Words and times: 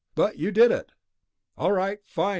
But 0.15 0.39
you 0.39 0.49
did 0.49 0.71
it. 0.71 0.93
All 1.59 1.73
right, 1.73 1.99
fine. 2.07 2.29